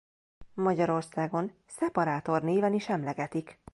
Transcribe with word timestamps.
Magyarországon 0.53 1.51
szeparátor 1.65 2.41
néven 2.43 2.73
is 2.73 2.89
emlegetik. 2.89 3.59